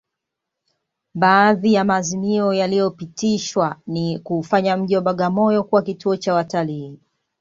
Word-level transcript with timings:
Baadhi 1.15 1.73
ya 1.73 1.83
maazimio 1.83 2.53
yaliyopitishwa 2.53 3.75
ni 3.87 4.19
kuufanya 4.19 4.77
mji 4.77 4.95
wa 4.95 5.01
Bagamoyo 5.01 5.63
kuwa 5.63 5.81
kituo 5.81 6.17
cha 6.17 6.33
watalii 6.33 6.99